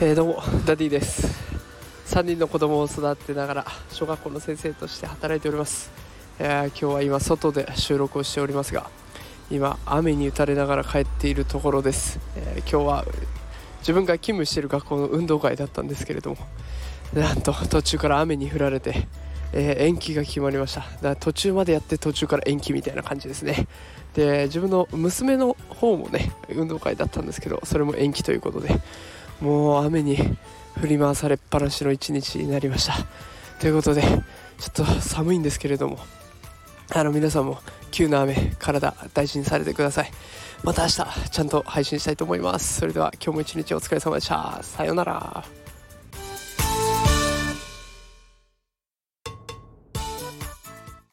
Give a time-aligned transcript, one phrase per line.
[0.00, 1.46] えー、どうもダディです。
[2.16, 5.90] 3人の子供を育てながら小学校の先生として働いております、
[6.38, 8.88] えー、今日は今外で収録をしておりますが
[9.50, 13.04] 今雨に打たれながら帰っているところです、えー、今日は
[13.80, 16.38] 自分が勤務している学校の運動会だったんですけれども
[17.12, 19.06] なんと途中から雨に降られて、
[19.52, 20.80] え延期が決まりました。
[20.80, 23.66] だから途中までやって途中から延期みたいな感じですね。
[24.14, 28.70] で自分の娘の方もね運動会だったんですけどそれも延期ということで
[29.40, 30.16] もう雨に
[30.80, 32.94] 振り回されっぱなしの一日になりました。
[33.60, 35.98] ということでちょっと寒いんですけれども
[36.94, 37.58] あの皆さんも
[37.90, 40.10] 急な雨体大事にされてください。
[40.62, 42.80] また明日ちゃんと配信したいと思います。
[42.80, 44.60] それでは今日も一日お疲れ様でした。
[44.62, 45.65] さようなら。